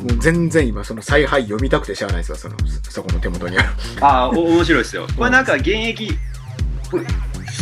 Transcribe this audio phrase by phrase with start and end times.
[0.00, 2.56] もう全然今その采配読みたくてしゃあないですわその
[2.88, 3.68] そこの手元にある
[4.00, 5.06] ああ、お面白いですよ。
[5.16, 6.10] これなんか現役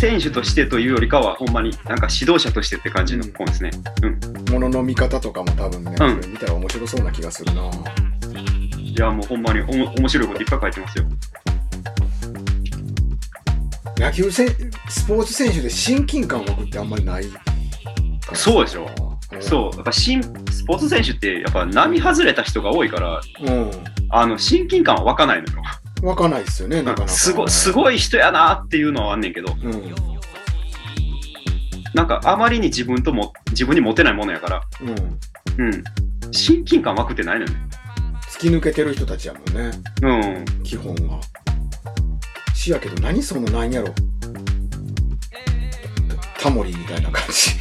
[0.00, 3.70] 選手としてというよりかは、ほんまになんか指導者としてって感じの本ですね。
[4.02, 4.52] うん。
[4.52, 7.70] ものの見方とかも多分ね、うんそれ見たら面白そうな気がするな
[8.76, 11.04] いや、もうほんまにおも面白いこといっぱい書いてますよ。
[13.98, 14.48] 野球せん
[14.88, 17.40] スポーツ選手で親近感湧くってあんまりないか
[18.30, 18.88] らそうでしょ
[19.32, 23.70] うんそう、やっぱ新スポーツ選手って、やっぱ並外れた人が多いから、うん
[24.10, 25.57] あの親近感は湧かないのよ。
[26.02, 27.12] 湧かないですよねなかなか。
[27.12, 29.94] すごすごい人やなっていうのはあんねんけど、うん。
[31.94, 34.62] なんかあまりに自分とも自分に持てないものやから、
[35.58, 35.64] うん。
[35.66, 35.84] うん、
[36.30, 37.56] 親近感湧くってないのよね。
[38.30, 39.70] 突き抜けてる人たちやもんね。
[40.02, 40.62] うん。
[40.62, 41.20] 基本は。
[42.54, 43.88] しやけど何そのなんやろ。
[46.38, 47.58] タモリみたいな感じ。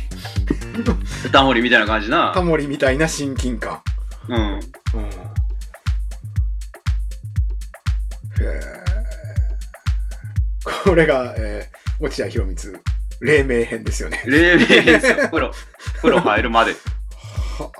[1.32, 2.42] タモリみたいな感じタな。
[2.42, 3.82] モリみたいな親近感。
[4.28, 4.38] うん。
[4.38, 4.60] うん
[10.84, 12.82] これが、えー、落合博満
[13.20, 15.52] 黎明編ですよね黎明ですよ、プロ。
[16.02, 16.74] プロ入るまで。
[16.74, 17.72] は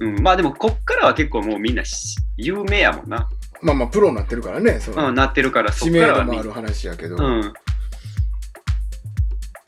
[0.00, 0.22] うん。
[0.22, 3.28] まあでも、こっからは結構もうみんなし有名やもんな。
[3.62, 6.50] まあまあプロになってるからねその、うん、なってるから、そ知っ名度もある。
[6.50, 7.52] 話やけど、いうん。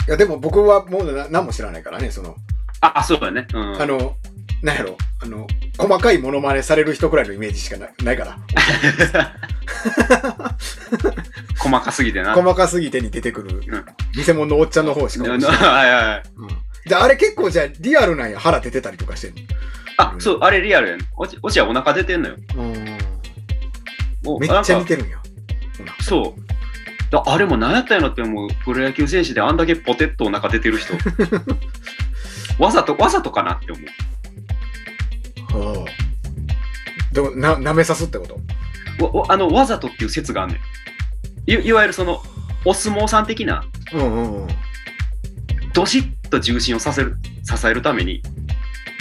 [0.06, 2.36] やでも僕はもうな何も知らないからねその
[2.80, 3.46] あ、あそうだね。
[3.52, 3.82] うん。
[3.82, 4.16] あの、
[4.62, 5.46] なんやろ、あの、
[5.78, 8.38] 細かいモノマネされる人くらいのイメージしかなないから。
[11.58, 12.34] 細かすぎてな。
[12.34, 13.60] 細かすぎてに出てくる、ん
[14.12, 15.38] 偽物のおっちゃんの方しか ない。
[15.40, 16.22] はいはい。
[16.36, 16.48] うん
[16.86, 19.34] で、あれ結構じゃあリアルなんや、腹出てたりとかしてん
[19.98, 21.00] あ、そう、あれリアルやん。
[21.16, 22.36] おち、おちはお腹出てんのよ。
[24.24, 25.18] うめっちゃ似てるんや。
[26.00, 27.10] そう。
[27.10, 30.94] だあれも何やったんやろってもう、プロ野球選手であんだけポテッとお腹出てる人。
[32.58, 33.84] わざと、わざとかなって思う。
[35.52, 37.14] はあ。
[37.14, 38.40] でも、な、舐めさすってこと？
[39.04, 40.56] わわあの、わざとっていう説があんね
[41.46, 41.50] ん。
[41.50, 42.22] いいわゆるその、
[42.64, 44.48] お相撲さん的な、うんうんうん。
[45.72, 48.22] どしっと重心をさせる、支えるために、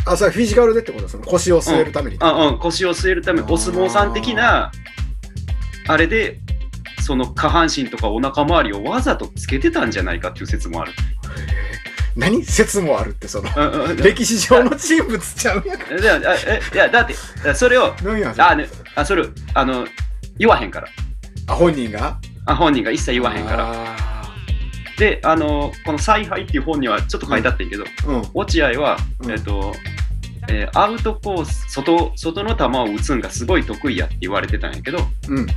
[0.05, 1.09] あ、それフィジカルでってこと？
[1.09, 2.17] その腰を据えるために。
[2.19, 4.71] あうん、腰を据えるために、お相撲さん的な、
[5.87, 6.39] あれで、
[7.01, 10.93] その下半身とかお腹周りをわざとつけてたんじゃないかっていう説もある。
[12.15, 17.13] 何説もあるって、その、うんうん歴史上の人物ちゃうんやかいやあえいやだって
[17.53, 17.95] それをら。
[18.03, 19.87] 何やあ、ね、あそれをあの
[20.37, 20.87] 言わへんから
[21.47, 22.19] あ、本人が？
[22.45, 23.95] あ本人が一切言わへんからら。
[24.97, 28.23] であのこの「采配」っていう本にはちょっと書いてあってんけど、うん。
[28.33, 29.73] 落合は、うんえっと
[30.49, 34.99] えーアウトコース外外の球を打つんがすごい得意やって言われてたんやけど
[35.29, 35.47] うん。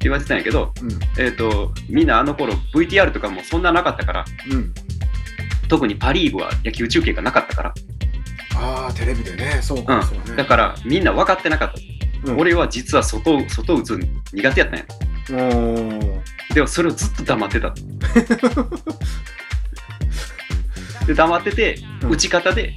[0.00, 0.98] 言われてたんやけど、うん。
[1.18, 4.74] えっとみんなあの頃 VTR とかもそんななかったからうん。
[5.72, 7.74] 特にパ・リーグは野球中継がなかったから、
[8.56, 10.36] ああ、テレビでね、そうか、そううん、ね。
[10.36, 14.84] だからみんな分かってなかった、うん俺は実は外外打つん苦手やったんや
[16.54, 17.72] でもそれをずっと黙ってた。
[21.06, 22.74] で黙ってて、うん打ち方で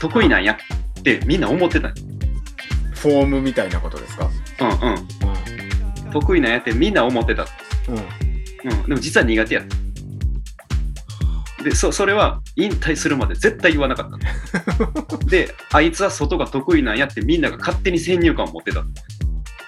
[0.00, 1.88] 得意なんやってみんな思ってた。
[2.94, 4.30] フォームみたいなことですか？
[4.60, 6.10] うんうん。
[6.10, 7.46] 得意なんやってみんな思ってた。
[7.88, 7.96] うん。
[8.70, 8.82] うん。
[8.88, 9.76] でも実は苦手やった。
[11.62, 15.24] で、そそれは引退するまで絶対言わなかった。
[15.26, 18.80] で、あいつは外が得意なんやってみんなが勝手に先入観を持ってた。
[18.80, 18.84] あ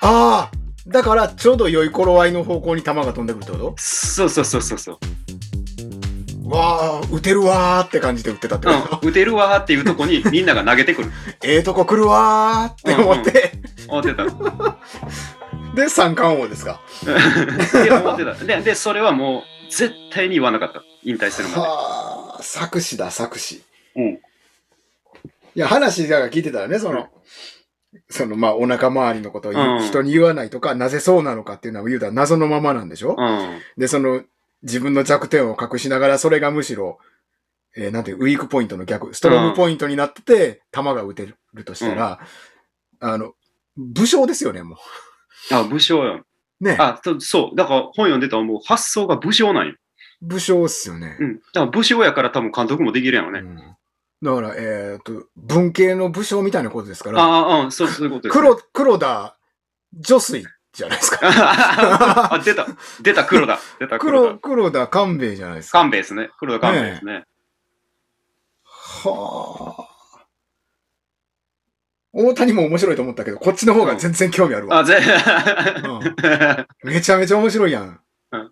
[0.03, 0.51] あ
[0.87, 4.99] だからちょうど良い頃合いの方向に球が飛んでくるってこそうそうそうそうそう。
[6.45, 11.11] とわあ打てるわーって感じで打ってたってこと、うん、打てるわーっていうとこにみんなが投げてくる。
[11.43, 13.53] ええとこ来るわーって思って、
[13.89, 14.25] 思ってた。
[15.75, 16.81] で三冠王ですか？
[17.83, 18.35] で思ってた。
[18.35, 20.83] で、でそれはもう絶対に言わなかった。
[21.03, 21.61] 引退するまで。
[21.61, 23.63] はあ作詞だ作詞
[23.97, 24.05] うん。
[24.15, 24.21] い
[25.55, 27.09] や話だから聞いてたらねその、
[28.09, 33.61] そのまあお腹周りのことを言ううん人に言わないとか、なぜそうなのかっていうのは言うたら謎のままなんでしょ、うん。
[33.77, 34.23] で、その、
[34.63, 36.99] 自分の弱点を隠しながら、それがむしろ、
[37.77, 42.21] えーなんていう、ウィークポイントの逆、ストロングポイントになってて、球が打てるとしたら、
[43.01, 43.35] あの、
[43.77, 44.77] 武将ですよね、も
[45.53, 46.27] あ、武将やん。
[46.61, 46.65] う。
[46.65, 46.77] ね。
[46.79, 47.57] あ、とそう。
[47.57, 49.75] だから本読んでたらもう発想が武将なんよ。
[50.23, 51.17] 武将っすよね。
[51.21, 51.37] うん。
[51.37, 53.41] だから武将やから多分監督もできるやろね。
[53.41, 53.77] うん
[54.23, 58.33] だから、えっ、と、文系の武将みたいなことですから、ああ、うん、そう、そういうことです。
[58.33, 59.37] 黒、黒田
[59.93, 61.21] 女水っじゃないですか。
[62.35, 62.67] あ、出た。
[63.01, 63.61] 出た、黒だ。
[63.79, 64.39] 出た、黒黒、だ。
[64.41, 65.79] 黒田勘兵衛じゃないですか。
[65.79, 66.31] 勘兵衛ですね。
[66.39, 67.25] 黒田勘兵衛ですね。
[68.65, 69.74] はあ。
[72.17, 74.79] 大谷も面白いと思ったけど、こっちの方が全然興味あるわ。
[74.79, 74.99] あ、ぜ、
[76.85, 78.01] うんめちゃめちゃ面白いやん。
[78.33, 78.51] うん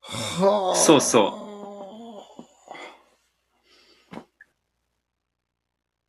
[0.00, 0.76] はあ。。
[0.76, 1.44] そうそう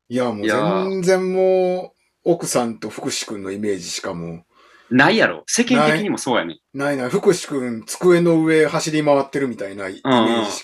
[0.10, 1.94] いや、もう全然も
[2.26, 4.44] う、奥さんと福士くんのイメージしかも
[4.90, 5.44] ないやろ。
[5.48, 6.60] 世間的にもそうやね。
[6.74, 7.10] う、ないない。
[7.10, 10.64] 福士くん、机の上走り回ってるみたいなイメージし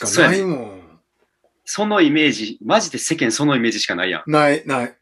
[0.00, 0.85] か,、しかないもん。
[1.66, 4.30] そのイメージ、マジで世間そのイメージしかないやん。
[4.30, 4.96] ない、ない。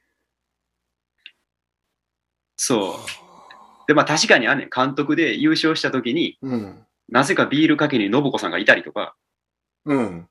[2.57, 3.87] そう。
[3.87, 4.71] で、まあ確かにあんねん。
[4.75, 6.87] 監督で優勝した時に、うん。
[7.11, 9.15] なぜかビールかけに信子さんがいたりとか、
[9.85, 10.29] うん。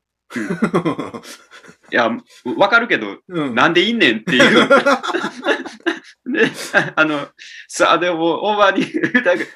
[1.92, 2.10] いや、
[2.56, 3.54] わかるけど、うん。
[3.54, 4.68] なんでいんねんっていう。
[6.26, 6.50] で、
[6.96, 7.28] あの、
[7.68, 8.86] さあ、でも、オーバーに、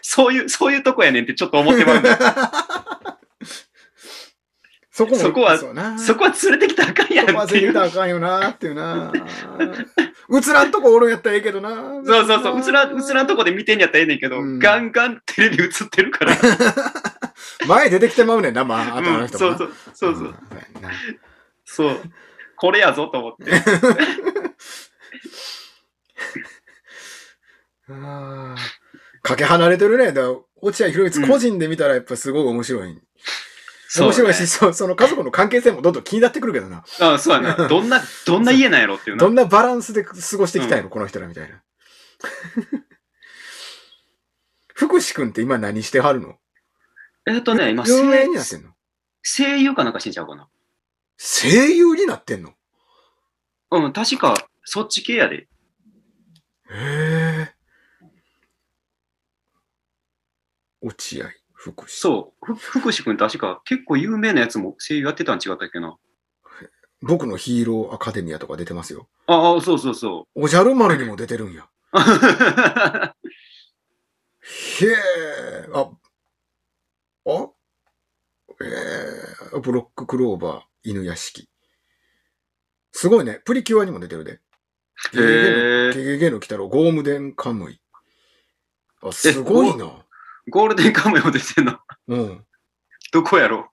[0.01, 2.19] そういう、そういうとこやねんってちょっと思ってまうんだよ。
[4.99, 5.67] そこも、そこはそ
[6.17, 7.73] こは連れてきたらあかんやんそこはっていう。
[7.73, 9.13] 絶対あかんよなっていうな。
[9.15, 11.71] 映らんとこおるんやったらええけどな。
[12.05, 16.37] そうそうそう、うつらん、うつらんとこで見てんやったらええねんけど、うんガンガンテレビ映ってるから。
[17.69, 20.35] 前出てきてまうねんな、まあ、あとあのうん人もうそう、そうそう、ん
[21.65, 22.01] そうそう。
[22.57, 23.53] これやぞと思って。
[27.89, 28.57] あー
[29.23, 30.11] かけ離れてるね。
[30.11, 30.23] だ
[30.61, 33.01] 落合博満個人で見たらやっぱすごい面白い。
[33.97, 36.85] 面白いし、そうその家族の関係性もどんどん気になってくるけどな。
[37.01, 37.69] あそうやな。
[37.69, 39.25] どんな、 どんな家なんやろっていうな。
[39.25, 41.63] どんなバランスで過ごしていきたいの、この人らみたいな。
[44.75, 46.39] 福士くんって今何してはるの？
[47.27, 48.75] えっとね、今、声になってんの？
[49.23, 50.49] 声優かなんかしてんちゃうかな。
[51.17, 52.53] 声優になってんの？
[53.71, 54.35] うん、確か、
[54.65, 55.37] そっち系やで。
[55.37, 55.49] へ
[56.71, 57.55] え。
[60.81, 61.31] 落合
[61.73, 61.99] 福士。
[62.01, 62.47] そう。
[62.55, 65.97] ふ福士くん確か結構有名なやつも声優やってたん違ったっけな？
[67.03, 69.09] 僕のヒーローアカデミアとか出てますよ。
[69.27, 71.69] ああ、そうそうそおじゃる丸にも出てるんや。
[71.93, 71.99] う。
[74.85, 75.69] へえ。
[75.75, 75.91] あ、
[77.27, 77.51] あ
[78.61, 81.49] えー、ブロッククローバー、犬屋敷。
[82.93, 83.41] すごいね。
[83.45, 84.41] プリキュアにも出てるで。
[85.13, 85.93] ゲゲゲの。
[85.93, 87.81] ゲゲゲの鬼太郎、ゴームデンカムイ。
[89.03, 90.05] あ、すごいな。
[90.51, 91.79] ゴールデンカムイも出てんの？
[92.09, 92.45] うん。
[93.13, 93.71] どこやろ？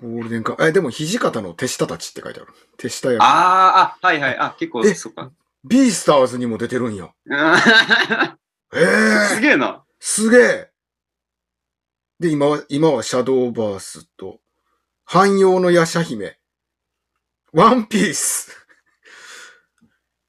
[0.00, 2.52] ゴールデンカえ、でも土方の手下たちって書いてある。
[2.78, 3.22] 手下役。
[3.22, 4.38] ああ、あ、はいはい。
[4.38, 5.30] あ、結構、えそっか。
[5.62, 7.10] ビースターズにも出てるんや。
[8.74, 9.84] ええすげえな。
[9.98, 10.70] すげえ
[12.18, 14.40] で、今は、今はシャドーバースと、
[15.04, 16.38] 汎用のヤシャ姫、
[17.52, 18.56] ワンピース。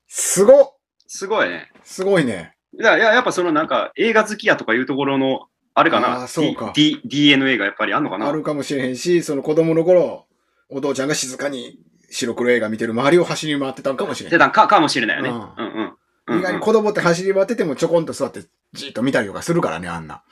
[0.08, 0.78] すごっ
[1.08, 1.72] すごいね。
[1.84, 2.58] すごいね。
[2.80, 8.28] いや、いややっぱそのなんか映画好きやとかいうところの、あれかあなーそうか D D ?DNA がやっぱりあんのかな？
[8.28, 10.26] あるかもしれへんし、その子供の頃、
[10.70, 11.80] お父ちゃんが静かに
[12.10, 14.32] 白黒映画見てる周りを走り回ってたんかもしれん。
[14.32, 15.30] 出たんか、かもしれないよね。
[15.30, 15.84] ううんんうん。
[16.28, 20.24] うん意外に子供って走り回っててもちょこんと座ってじーっと見たりとかするからね、あんな。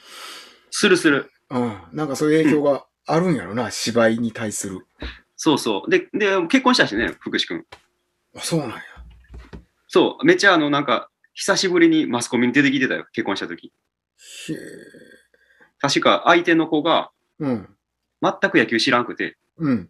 [0.72, 1.32] するする。
[1.50, 1.78] うん。
[1.94, 4.86] なんかそういう影響があるんやろな、芝居に対する。
[5.36, 5.90] そうそう。
[5.90, 7.66] で、で、結婚したしね、福士くん。
[8.38, 8.82] あ、そうなんや。
[9.88, 10.26] そう。
[10.26, 11.09] めっちゃあの、なんか、
[11.40, 13.68] 久しぶりにマスコミに出てきてたよ、結婚した時。
[13.68, 14.58] へえ。
[15.80, 17.70] 確か相手の子がうん。
[18.22, 19.90] 全く野球知らんくて、うん。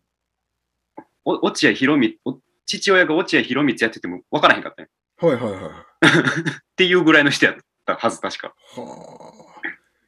[1.25, 2.38] お落合博満、お
[2.68, 4.89] 父親が落合博満やってても分からへんかったね。
[5.18, 5.72] はいはいはい。
[6.62, 8.53] っていうぐらいの人やったはず、確か。
[8.75, 9.60] はあ。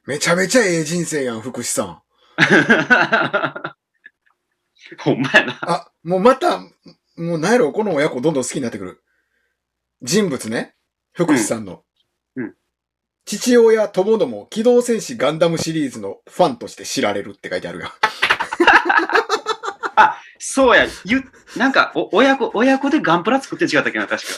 [0.06, 2.04] めちゃめちゃええ人生やん、福士さん。
[5.00, 5.58] ほんまやな。
[5.64, 9.04] あ、もうまた、もうなんやろ、この親子どんどん好きになってくる。
[10.04, 10.76] 人物ね。
[11.14, 11.72] 福士さんの。
[11.74, 11.82] うんうん
[13.24, 17.92] 父親ともども、機動戦士ガンダムシリーズのファンとして知られるって書いてあるよ。
[20.40, 21.24] そうや、ゆ、
[21.56, 24.30] なんか、お、親子、親子でガンプラ作って違ったっけな、確か。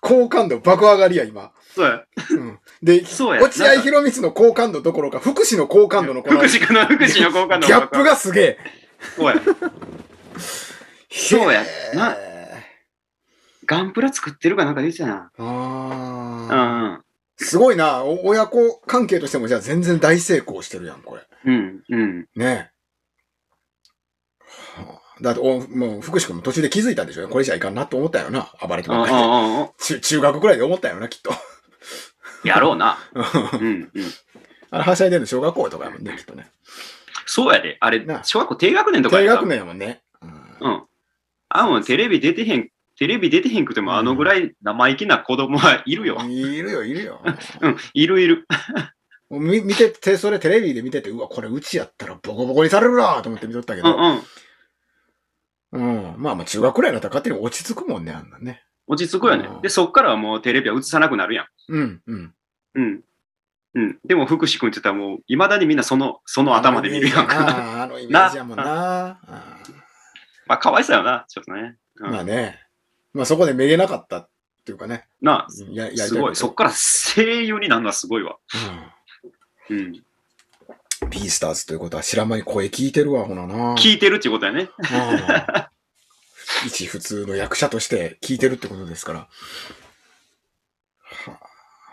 [0.00, 1.52] 好感度爆上がりや、今。
[1.74, 2.04] そうや。
[2.30, 2.58] うん。
[2.82, 7.66] で、そうや落合博満の好感度どころか、福士の好感度のこの福士の、福士の交換の。
[7.66, 8.04] ギャップ。
[8.04, 8.58] がすげえ。
[9.16, 9.40] そうや。
[11.10, 12.16] そうやな
[13.66, 15.30] ガンプラ作ってるかなんか言ってたな。
[15.38, 15.44] あう
[16.52, 16.86] あ。
[17.00, 17.04] ん
[17.36, 18.04] すごいな。
[18.04, 21.22] お親子関係としてもじゃあ全然大成功してるやん、これ。
[21.46, 21.82] うん。
[21.88, 22.00] うん。
[22.00, 22.28] うん。
[22.36, 22.70] ね
[25.20, 27.28] だって、おもう、福士君も途中で気づいたんでしょ？
[27.28, 28.50] これじゃいかんなと思ったよな。
[28.60, 31.32] 暴れてうんばっか中中学くらいで思ったよな、きっと。
[32.42, 32.98] やろうな。
[33.14, 33.20] う
[33.58, 33.90] ん。
[33.94, 34.04] うん。
[34.70, 36.50] あれ、はしゃいでるの小学校とかやもんね、きっとね。
[37.26, 37.76] そうやで。
[37.80, 40.02] あれな、小学校低学年とかや低学年やもんね。
[40.20, 40.30] うん
[40.60, 40.82] うん。
[41.48, 46.18] あ、もうテレビ出てへんテレビ出てへんくてもあのぐらい生意気な子供はいるよ。
[46.28, 47.20] いるよ、いるよ。
[47.60, 48.46] うん、いるいる。
[49.30, 53.94] もう見見てて、それテレビで見てて、うわ、これうちやったらボコボコにされるなと思って見とったけど。
[53.94, 54.22] うん
[55.72, 56.14] うん。
[56.14, 56.22] うん。
[56.22, 58.62] まあまあ、中学くらいになったら勝手に落ち着くもんね、あんなね。
[58.86, 59.62] 落ち着くよねうん。
[59.62, 61.46] で、そっからはもうテレビは映さなくなるやん。
[61.68, 62.34] うん、うん。
[62.74, 63.00] うん。
[63.74, 63.98] うん。
[64.04, 67.80] でも、福士君って言ったらもう、未だにみんなその、その頭で見るやんか。
[67.80, 68.64] あ あのイメージやもんな。
[68.66, 69.18] あ
[70.46, 71.76] まあ、かわいそうやな、ちょっとね。
[71.96, 72.63] うん、ーまあね。
[73.14, 74.28] まあそこでめげなかったっ
[74.64, 75.06] ていうかね。
[75.22, 76.36] なや、やりあ、すごい。
[76.36, 78.36] そっから声優になるのはすごいわ。
[79.70, 79.76] うん。
[79.76, 79.92] うん。
[81.10, 83.74] ビースターズということは知らん間に声聞いてるわ、ほなな。
[83.76, 84.62] 聞いてるっていうことやね。
[84.62, 84.68] うん
[86.66, 89.18] 一普通の役者として聞いてるってことですから。
[89.20, 89.28] は
[91.28, 91.40] あ、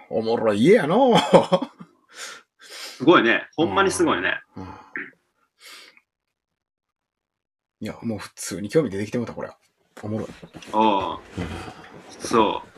[0.09, 1.13] おもろい家やの
[2.59, 3.49] すごいね。
[3.55, 4.41] ほんまにすごいね。
[4.55, 4.67] うん
[7.83, 9.49] いや、もう普通に興味出てきてもた、これ。
[10.03, 10.27] おもろい。
[10.73, 11.19] ああ。
[12.19, 12.71] そう。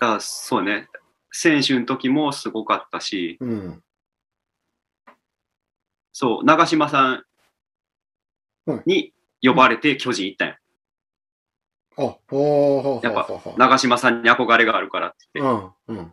[0.00, 0.88] あそうね。
[1.30, 3.82] 選手の時もすごかったし、うん。
[6.12, 7.24] そう、長嶋さん
[8.86, 10.58] に呼ばれて巨人行ったんや。
[11.96, 12.02] あ、
[13.02, 15.66] やっぱ長嶋さんに憧れがあるからって言って。
[15.88, 16.12] うん、うん、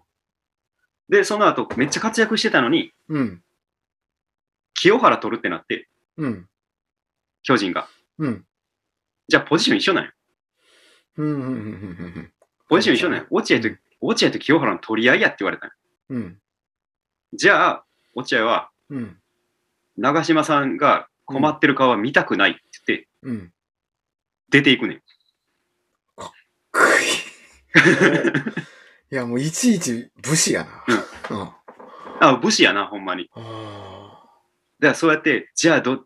[1.10, 3.43] で、その後めっちゃ活躍してたのに、うん、
[4.74, 6.50] 清原取るってなって、うん、
[7.43, 7.88] 巨人が。
[8.17, 8.46] うん、
[9.29, 10.12] じゃあポジション一緒なんよ。
[11.17, 11.50] うん、うん、うん、う
[12.19, 12.31] ん、
[12.67, 13.27] ポジション一緒なんよ。
[13.29, 13.69] 落合と、
[14.01, 15.75] 落合と清原の取り合いやって言われたんよ。
[16.09, 16.39] うん、
[17.33, 19.17] じゃあ、落合はうん、
[19.98, 23.53] 長嶋さんが困ってる顔は見たくないって言ってうん。
[24.50, 25.01] 出ていくねん。
[26.71, 26.91] くい。
[29.13, 30.83] いや、もういちいち武士やな。
[31.29, 31.41] うん。
[31.41, 31.59] あ
[32.19, 33.29] あ、武士やな、ほんまに。
[33.36, 34.24] あ。
[34.79, 36.05] だからそうやって、じゃあど、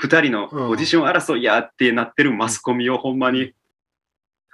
[0.00, 3.52] 二人のポジション争いやってなってるマスコミをほんまに、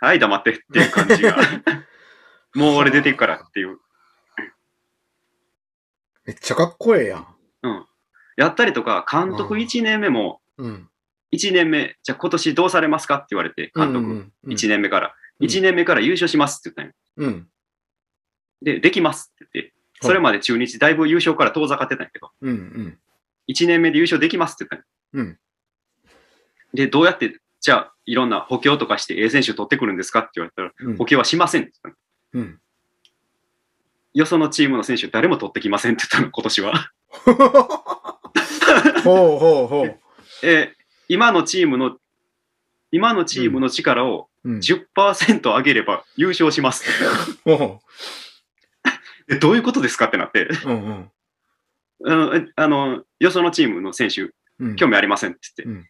[0.01, 1.37] はい、黙ってっていう感じが。
[2.55, 3.79] もう俺出ていくからっていう。
[6.25, 7.27] めっちゃかっこええやん。
[8.37, 10.89] やったりとか、監督うん1年目も、うん。
[11.33, 15.09] 1年目、じゃあ今年どうされますかって言われて、監督、うん1年目から。
[15.09, 17.29] うん1年目から優勝しますって言ったんよ。
[17.29, 17.49] うん。
[18.63, 22.51] で、できますって言って、それまで中日だいぶ優勝から遠ざかってたんやけど、うん。
[22.51, 22.99] うん。
[23.49, 24.85] 1年目で優勝できますって言ったんよ。
[25.15, 25.39] うん。
[26.75, 31.95] で、どうやって、じゃあ、いろんな補強とかして A 選手取ってくるんですかって言われたら、うん補強はしませんって言っ
[32.33, 32.61] たのうん。
[34.13, 36.91] よそのチームの選手誰も取ってきませんって言ったの、今年は。
[39.05, 40.01] ほうほうほう。
[40.43, 41.99] えー今のチームの、
[42.91, 44.59] 今のチームの力をうん。
[44.59, 46.85] 10%上げれば優勝します。
[49.41, 50.51] どういうことですかってなって、う。
[50.67, 51.11] うん
[52.03, 52.13] うん。
[52.13, 54.31] あの、えあのよそのチームの選手、
[54.61, 54.77] うん。
[54.77, 55.89] 興味ありませんって言って。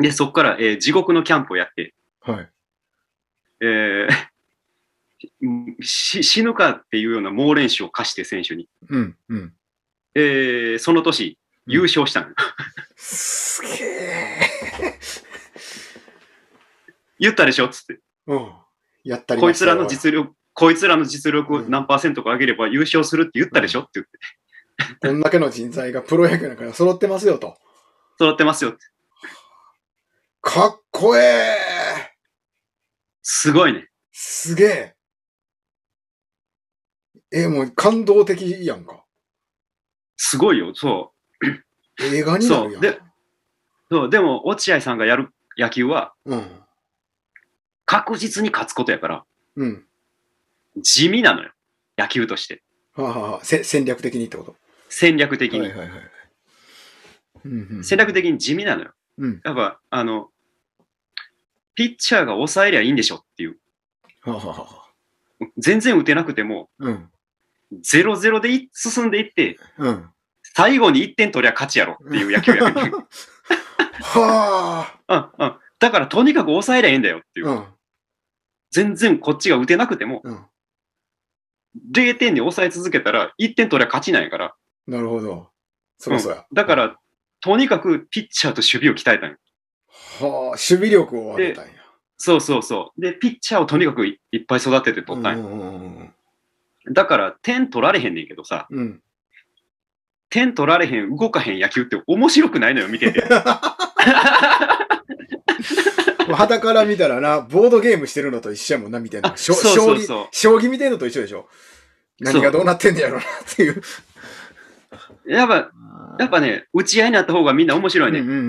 [0.00, 2.48] で、そこから、えー地獄のキャンプをやって、はい。
[3.60, 4.08] えー
[5.82, 8.68] し死ぬかっていうような猛練習を課して選手に。
[8.88, 9.16] うん。
[9.28, 9.54] うん。
[10.14, 12.34] えーその年、優勝したのよ。
[12.96, 14.40] すげえ。
[17.18, 18.00] 言ったでしょっつって。
[18.26, 18.52] うん。
[19.04, 19.88] やったりこいつらの力。
[19.90, 24.18] 実力、こいつらの実力を何パーセントか上げれば優勝するって言ったでしょって言って。
[25.00, 27.58] こんだけの人材がプロ野球だから揃ってますよと。
[28.18, 28.78] 揃ってますよって。
[30.40, 32.16] かっこええ
[33.22, 33.88] すごいね。
[34.12, 34.94] すげえ。
[37.30, 39.04] え、もう感動的やんか。
[40.16, 40.74] すごいよ。
[40.74, 41.12] そ
[42.00, 42.72] 映画になるやん。
[42.72, 43.02] そうでう。
[43.90, 46.62] そう、でも、落合さんがやる野球はうん。
[47.84, 49.24] 確実に勝つことやから、
[49.56, 49.86] うん。
[50.76, 51.52] 地味なのよ。
[51.96, 52.62] 野球として。
[52.94, 54.56] はあ、はあ、せ戦略的にってこと？
[54.88, 55.60] 戦略的に。
[55.60, 55.90] はいはいはい。
[57.44, 57.84] うんうん。
[57.84, 58.92] 戦略的に地味なのよ。
[59.18, 59.40] うん。
[59.44, 60.30] やっぱ、あの、
[61.74, 63.58] ピッチャーが抑えりゃいいんでしょっていう。
[65.56, 67.10] 全然打てなくても、うん。
[67.72, 70.10] 0-0でい進んでいって、うん。
[70.42, 72.92] 最後に1点取りゃ勝ちやろっていう野球やねん。
[74.02, 75.32] はあ。
[75.38, 75.56] うんうん。
[75.78, 77.48] だからとにかく抑えりゃいいんだよっていう。
[77.48, 77.66] うん。
[78.70, 80.46] 全然こっちが打てなくても、うん。
[81.92, 84.54] 0点に抑え続けたら1点取りゃ勝ちなんやから。
[84.88, 85.50] なるほど。
[85.98, 86.46] そりゃそうや。
[86.52, 86.96] だから、
[87.40, 89.36] とにかくピッチャーと守備を鍛えたんよ
[90.20, 91.72] はあ、守備力を上げたんや。
[92.16, 93.00] そうそうそう。
[93.00, 96.14] で、ピッチャーをとにかくいいっぱい育てて取ったんようんうんうん
[96.90, 98.78] だから、点取られへんねんけどさ、うん。
[98.78, 99.02] うん。
[100.30, 103.22] 点取られへん、動かへん野球って面白くないのよ、見てて。
[106.32, 109.36] 肌から見たらな、ボードゲームしてるのと一緒やもんな、みたいな。
[109.36, 111.48] しょそうそうそう将棋、将棋見てるのと一緒でしょ。
[112.20, 113.82] 何がどうなってんねやろなっていう。
[115.28, 115.70] やっぱ、
[116.18, 118.20] やっぱね、打ち合いになった方がみんな面白いね。
[118.20, 118.40] うんうんう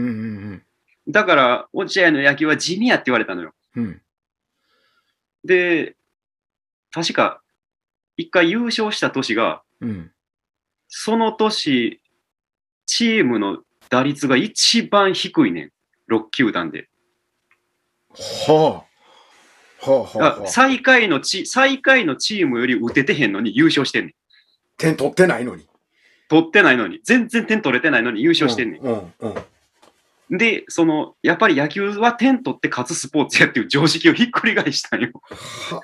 [0.56, 0.64] ん
[1.08, 3.54] だから、落合の野球は地味やって言われたのよ。
[3.76, 4.02] うん。
[5.44, 5.96] で、
[6.92, 7.42] 確か、
[8.16, 10.12] 一回優勝した年が、うん。
[10.88, 12.00] その年、
[12.86, 13.60] チームの
[13.90, 15.72] 打率が一番低いねん。
[16.12, 16.90] 6球団で。
[18.12, 18.86] は
[19.82, 19.90] あ。
[19.90, 20.44] はあ、はあ、はあ。
[20.44, 24.14] あ最下位のチ、最下位のチームより打ててへんのに優勝してんねん。
[24.78, 25.69] 点取ってないのに。
[26.30, 27.02] 取ってないのに。
[27.04, 28.82] 全然点取れてないのに優勝してんねん。
[28.82, 28.92] うん。
[28.94, 29.36] うん。
[30.30, 30.38] うん。
[30.38, 35.10] で、その、やっぱり野球は点取って勝つスポーツやっていう常識をひっくり返したんよ。
[35.24, 35.82] は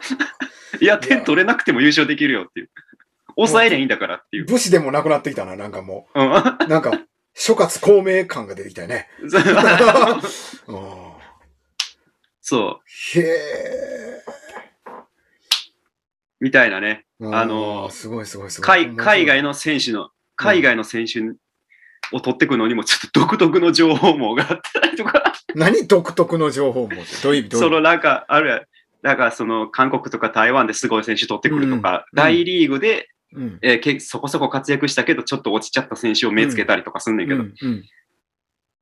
[0.80, 2.70] いや、点取れなくても優勝できるよっていう。
[3.36, 4.46] 抑えりゃいいんだからっていう。
[4.46, 6.18] 武士でもなくなってきたな、なんかもう。
[6.66, 6.98] なんか、
[7.34, 9.08] 諸葛孔明感が出てきたよね。
[10.66, 11.08] うん
[12.40, 12.80] そ
[13.14, 13.18] う。
[13.18, 14.22] へえ。
[16.40, 17.04] みたいなね。
[17.20, 18.86] うんあのーすごいすごいすごい。
[18.86, 21.20] 海海外の選手の、海外の選手
[22.14, 28.62] を取ってくのにもちょっと独特の情報網があったりとか、何独特の情報もってどういうそのなんか、あるや
[29.02, 33.58] だからその韓国とか台湾ですごい選手取ってくるとか、うん大リーグで、うん。
[33.62, 37.84] えーけそこそこ活躍したけど、ちょっと落ちちゃった選手を目つけたりとかすんねんけど、うんうん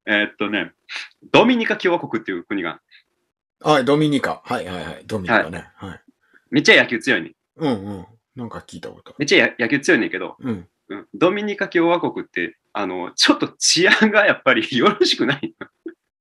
[0.09, 0.73] えーっとね、
[1.33, 2.81] ドミニカ共和国っていう国が
[3.61, 4.43] はい、ドミニカ。
[4.45, 5.03] はいはいはい。
[5.07, 5.69] ドミニカね。
[5.77, 6.01] はい。
[6.51, 7.33] めっちゃ野球強いねん。
[7.57, 8.07] うんうん。
[8.35, 9.15] なんか聞いたこと。
[9.19, 10.69] めっちゃや野球強いねんけど、うん。
[10.89, 15.55] うんドミニカ共和国って、あの、ちょっと治安がやっぱりよろしくない。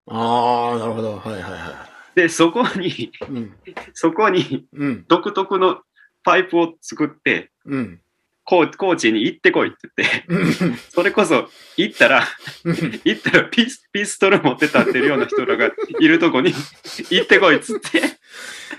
[0.08, 1.18] ああ、なるほど。
[1.18, 3.12] はいはいはで、そこに、い。
[3.30, 3.54] うん。
[3.94, 5.06] そこにうん。
[5.08, 5.82] 独特の
[6.24, 8.02] パイプを作って、うん。
[8.46, 10.76] コーコーチに行ってこいって言って、うん。
[10.76, 12.24] それこそ行ったら、
[12.64, 16.54] うん行ったらピスピストル持って立ってるような人らがいるとこに
[17.10, 18.02] 行ってこいっつって、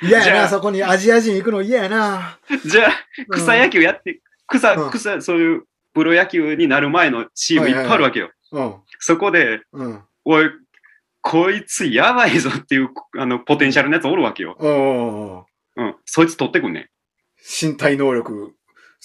[0.02, 2.38] 嫌やな、そこにアジア人行くの嫌やな。
[2.64, 2.92] じゃあ
[3.30, 8.30] 草野球やって、草、うん草、そういうプロ野球になる前のチームいっぱいあるわけよ。
[8.52, 8.74] うん。
[9.00, 10.02] そこで、うん。
[10.24, 10.50] おい、
[11.22, 14.56] こいつやばいぞっていう、あの、ポテンシャルのやつおるわけよ。
[14.60, 15.86] うん。
[15.86, 15.96] うん。
[16.04, 16.88] そいつ取ってくんねん。
[17.38, 18.54] 身体能力、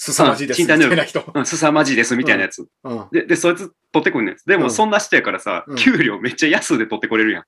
[0.03, 0.61] 凄まじいです。
[0.61, 1.23] みたいな人。
[1.35, 2.65] うん、すさまじいですみたいなやつ。
[2.83, 3.07] うん。
[3.11, 4.35] で、で、そいつ取ってくんねん。
[4.47, 7.43] でも、うんそんな人やからさ、うん給料めっちゃ安で取ってこれるやん。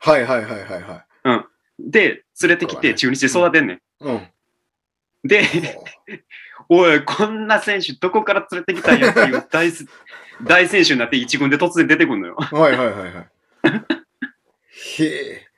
[0.00, 1.04] はいはいはいはいは
[1.36, 1.46] い。
[1.78, 3.80] で、連れてきて中日で育てんねん。
[4.00, 4.28] うん。
[5.24, 5.42] で、
[6.68, 9.86] おい、こんな選手どこから連れてきたんやっていう 大す
[10.42, 12.36] 大選手になって一軍で突然出てくんのよ。
[12.36, 13.30] はいはいはいはい。
[14.98, 15.48] へえ。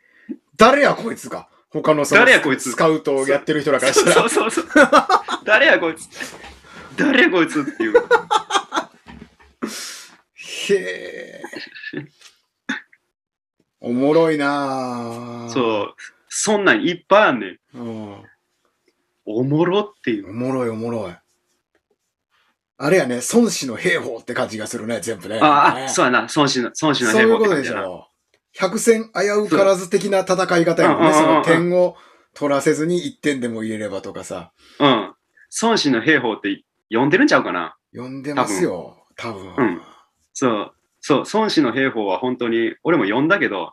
[0.57, 1.49] 誰やこいつが？
[1.73, 4.27] 他のその誰やこいつスカウトをやってる人らからそしたら。
[4.27, 4.65] うそうそう。
[5.45, 6.09] 誰やこいつ。
[6.97, 7.95] 誰やこいつっていう。
[10.71, 11.43] へえ。
[13.81, 15.95] おもろいなぁそう。
[16.29, 17.59] そんなんいっぱいあんねん。
[17.75, 18.23] うん。
[19.25, 20.31] おもろっていう。
[20.31, 21.15] おもろいおもろい。
[22.83, 25.39] あれやね、孫子の兵法って感じがするね、全部ね。
[25.41, 26.27] ああ、ねそうやな。
[26.35, 27.55] 孫子の、孫子の兵そういうこと。
[27.55, 28.10] でしょ。
[28.53, 31.09] 百戦危うからず的な戦い方やもんね。
[31.09, 31.97] うんその点を
[32.35, 34.53] 取らせずに1点でも入れればとかさ。
[34.79, 35.15] うん。
[35.63, 37.77] 孫子の兵法って読んでるんちゃうかな？
[37.93, 39.55] 読んでますよ、多分。
[39.57, 39.83] うん
[40.33, 40.73] そう。
[41.01, 43.73] そう、孫子の兵法は本当に、俺も読んだけど、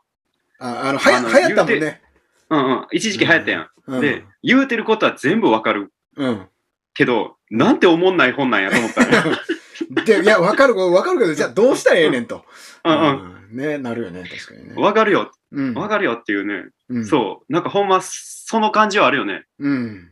[0.59, 2.01] ああの、はや、流行ったもんね。
[2.49, 2.87] うんうん。
[2.91, 3.69] 一時期流行ったやん。
[3.87, 6.47] うん、で、言うてることは全部わかるうん。
[6.93, 9.11] けど、なんて思んない本なんやと思ったね。
[10.05, 12.45] で、いや、わかる、わかるけど、じゃあどうしたらええねんと。
[12.83, 13.31] うんうん。
[13.31, 14.75] うんね、なるよね、確かにね。
[14.75, 15.31] わかるよ。
[15.51, 15.73] うん。
[15.73, 16.69] わかるよっていうね。
[16.89, 17.05] うん。
[17.05, 17.53] そう。
[17.53, 19.45] なんかほんま、その感じはあるよね。
[19.59, 20.11] うん。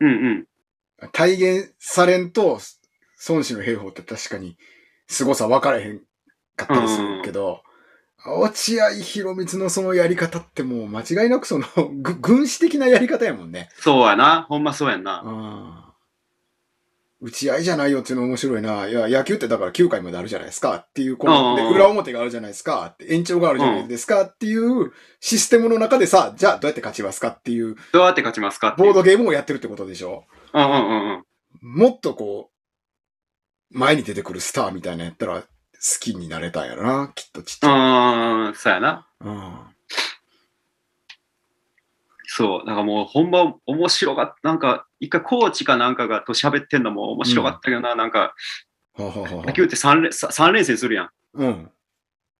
[0.00, 1.08] うんうん。
[1.12, 2.60] 体現されんと、
[3.28, 4.56] 孫子の兵法って確かに
[5.08, 6.00] 凄さ分からへん
[6.54, 7.62] かったりするけど、
[8.24, 11.66] 落合博満のそのやり方ってもう間違いなくその
[12.00, 13.68] ぐ軍師的なやり方やもんね。
[13.78, 14.46] そうやな。
[14.48, 15.22] ほんまそうやんな。
[15.24, 15.87] うん
[17.20, 18.86] 打ち合いじゃないよっていうの面白いな。
[18.86, 27.28] いや、野球ってだから9回まであるじゃないですかっていう、この、で裏表があるじゃないですか延長があるじゃないですかっていうシステムの中でさ、じゃあどうやって勝ちますか？
[27.28, 28.76] っていうどうやって勝ちますか？
[28.78, 30.24] ボードゲームをやってるってことでしょ？
[30.54, 31.24] うんうんうん
[31.62, 31.78] うん。
[31.80, 32.50] もっとこ
[33.72, 35.48] う、前に出てくるスターみたいなやったら好
[36.00, 37.72] きになれたんやろな、きっとちっちうゃい。
[37.72, 39.08] ーん、そうやな。
[39.20, 39.58] うん。
[42.30, 42.66] そう。
[42.66, 44.48] だからもうほんま面白かった。
[44.48, 47.94] なんか、一回コーチかなんかがと喋ってんのも面白かったけどな。
[47.94, 48.34] なんか、
[48.94, 51.10] はははは野球って3連さ三連戦するやん。
[51.34, 51.70] うん。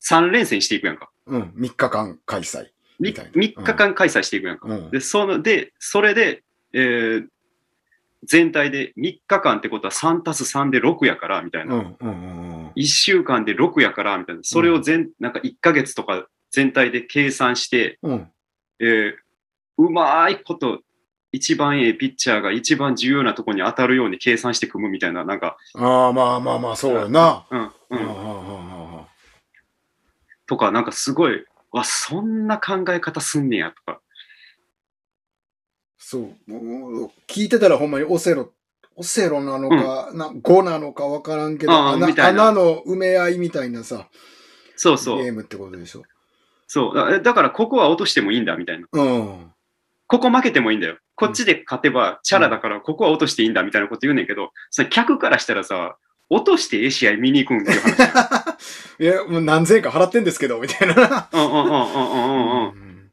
[0.04, 1.08] 3連戦していくやんか。
[1.26, 1.42] うん。
[1.56, 2.66] 3日間開催。
[3.00, 4.68] みみたいな3日間開催していくやんか。
[4.68, 4.90] うん。
[4.90, 6.42] で、その、で、それで、
[6.74, 7.26] えー、
[8.24, 11.76] 全体で3日間ってことは3たす3で6やから、みたいな。
[11.76, 11.96] うん。
[11.98, 12.08] うん。
[12.08, 12.66] うん。
[12.76, 14.42] 1週間で6やから、みたいな。
[14.42, 18.30] それを全、なんか1ヶ月とか全体で計算して、うん。
[18.80, 19.14] えー、
[19.78, 20.80] うまいこと、
[21.30, 27.46] 一番ええピッチャーが一番重要なところに当たるように計算して組むみたいな、なんか、ああ、まあまあまあ、そうやな。
[30.46, 34.00] とか、なんかすごい、わ、そんな考え方すんねやとか。
[35.98, 36.34] そう。
[37.28, 38.52] 聞いてたらほんまにオセロ、
[38.96, 44.08] オセロなのか、な5なのかわからんけど、穴穴の埋め合いみたいなさ、
[44.74, 45.22] そうそう。
[45.22, 46.02] ゲームってことでしょ。
[46.66, 46.94] そう。
[46.94, 48.86] だだから、ここは落としてもいいんだ、みたいな。
[48.90, 49.52] うん。
[50.08, 50.96] ここ負けてもいいんだよ。
[51.14, 55.96] こっちで勝てば、チャラだから、ここは落としていいんだ、みたいなこと言うねんけど、その客からしたらさ、
[56.30, 58.58] 落としてええ試合見に行くんっていう話。
[58.98, 61.28] いや、もう何千円か払ってんですけど、みたいな。
[61.32, 63.12] うんうんうんうんうんうん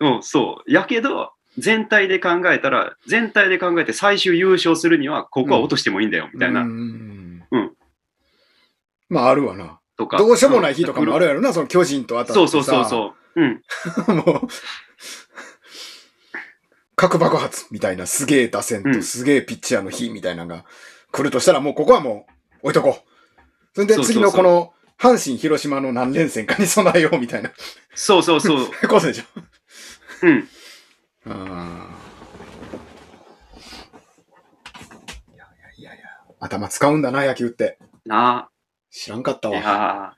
[0.00, 0.16] うん。
[0.16, 0.72] うん、そう。
[0.72, 6.62] やけど、全体で考えたら、全体で考えて最終優勝するには、ここは落としてもいいんだよ、みたいな。
[6.62, 7.72] うんうん
[9.08, 9.78] まあ、あるわな。
[9.96, 10.16] とか。
[10.16, 12.34] どうしようもない日とかもあるやろな、その巨人と当たってさ。
[12.34, 13.40] そうそうそうそう。
[13.40, 13.62] うん。
[14.08, 14.12] う。
[14.32, 14.48] もう、
[17.02, 20.64] 核爆発みたいなすげえ打線うんとすげえピッチャーの日みたいなのが
[21.10, 22.26] 来るとしたら、もうここはも
[22.62, 23.40] う置いとこう。
[23.74, 27.50] それで次のこの、阪神、広島の何連戦かに備えようみたいな
[27.96, 28.66] そうそうそう。
[28.88, 29.24] ことでしょ。
[30.22, 30.48] うん。
[31.26, 36.04] あーいやいやいやいや、
[36.38, 37.80] 頭使うんだな、野球って。
[38.06, 38.48] な
[38.92, 39.50] 知らんかったあ。
[39.50, 39.60] いわ。
[39.60, 40.14] や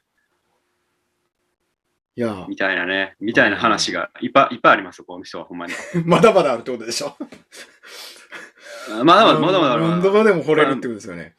[2.17, 3.17] いやーみたいなね。
[3.21, 5.73] みたいな話がいっぱいいっぱいあります、この人は、ほんまに。
[6.05, 7.17] まだまだあるってことでしょ？
[9.05, 10.19] まだまだ、まだまだあ何度る。
[10.19, 11.35] までも惚れるってことですよね。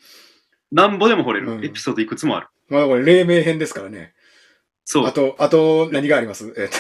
[0.72, 1.68] なんぼでも掘れうんる。
[1.68, 2.48] エピソードいくつもある。
[2.70, 4.14] まだこれ、黎明編ですからね。
[4.84, 5.06] そう。
[5.08, 6.52] あと、あと、何があります？
[6.58, 6.76] えっと、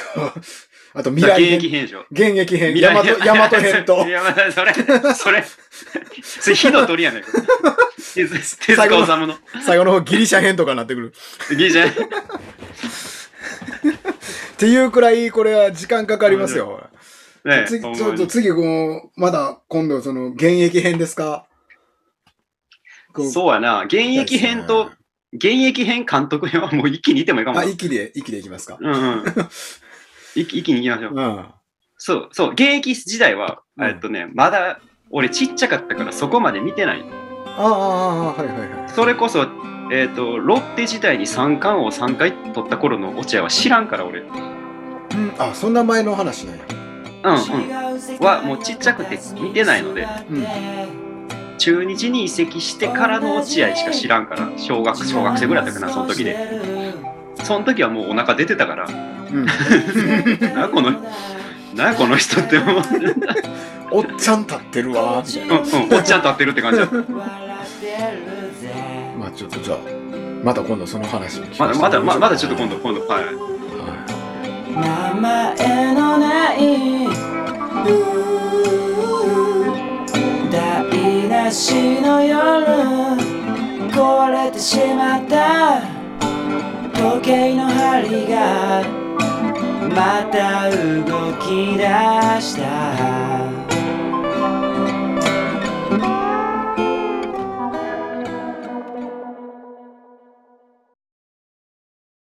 [0.99, 1.53] あと、未現来編。
[1.53, 2.05] 役編でしょ。
[2.11, 2.73] 現役編。
[2.73, 4.73] 未ヤマ来ト、ヤマト編とい、や、まあそれ、
[5.13, 5.43] それ、
[6.23, 7.23] それ火の鳥やねん。
[8.15, 9.37] 手塚治虫の。
[9.65, 11.13] 最後の方ギリシャ編とかになってくる。
[11.57, 11.89] いいじゃん。
[14.55, 16.89] っていうくらい、これは時間かかりますよ。
[17.43, 21.45] ね次、ちょっと次、こう、まだ今度、その、現役編ですか？
[23.31, 23.83] そうやな。
[23.83, 24.91] 現役編と、
[25.33, 27.69] 現役編監督編はもう一気にいってもいいかもあ、な。
[27.69, 28.77] 息で、息でいきますか。
[28.79, 29.23] うんうん。
[30.35, 31.13] 一気一気に行きましょう。
[31.15, 31.45] うん。
[31.97, 34.79] そう、そう、現役時代は、うんえっとね、まだ、
[35.11, 37.03] 俺ちっちゃかったからそこまで見てない。
[37.57, 38.89] ああ、ああ、はいはいはい。
[38.89, 39.45] それこそ、
[39.91, 44.21] えっ、と、ロッテ時代に三冠王3回取った頃の落合は知らんから、俺。
[44.21, 44.55] うん
[45.15, 46.63] うん、あ、そんな前の話なんや。
[47.23, 48.25] うん。
[48.25, 50.45] は、もうちっちゃくて見てないので、うん。
[51.57, 56.93] 中日に移籍してからの落合しか知らんから、小学、小学生ぐらいだったかな、その時で。
[57.43, 59.45] その時はもうお腹出てたから、うん。
[60.55, 60.91] なこの、
[61.75, 62.81] なこの人って思う。
[63.91, 65.01] おっちゃん立ってるわ。
[65.01, 66.95] うんうん、おっちゃん立ってるって感じだった。
[69.35, 69.77] まあちょっとじゃあ、
[70.43, 73.23] また今度その話を聞かせてまだまだままだちょっとは今度今度はい。
[73.23, 73.27] い。
[74.73, 77.07] 名前のない
[80.51, 82.37] 台無しの夜
[83.91, 85.81] 壊れてしまった。
[86.93, 88.83] 時計の針が
[89.93, 91.83] また動き出
[92.41, 93.44] した